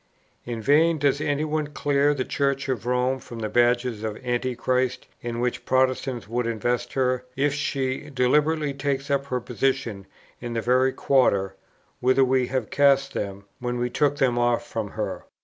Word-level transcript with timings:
In 0.47 0.63
vain 0.63 0.97
does 0.97 1.21
any 1.21 1.43
one 1.45 1.67
clear 1.67 2.15
the 2.15 2.25
Church 2.25 2.67
of 2.69 2.87
Rome 2.87 3.19
from 3.19 3.37
the 3.37 3.49
badges 3.49 4.03
of 4.03 4.17
Antichrist, 4.25 5.07
in 5.21 5.39
which 5.39 5.63
Protestants 5.63 6.27
would 6.27 6.47
invest 6.47 6.93
her, 6.93 7.23
if 7.35 7.53
she 7.53 8.09
deliberately 8.09 8.73
takes 8.73 9.11
up 9.11 9.27
her 9.27 9.39
position 9.39 10.07
in 10.39 10.53
the 10.53 10.59
very 10.61 10.91
quarter, 10.91 11.53
whither 11.99 12.25
we 12.25 12.47
have 12.47 12.71
cast 12.71 13.13
them, 13.13 13.43
when 13.59 13.77
we 13.77 13.91
took 13.91 14.17
them 14.17 14.39
off 14.39 14.65
from 14.65 14.89
her. 14.97 15.25